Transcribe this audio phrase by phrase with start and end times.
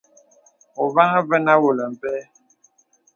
[0.83, 2.17] Ôvaŋha vənə àwōlə̀ mpə̀.